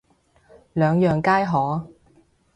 [0.73, 1.87] 兩樣皆可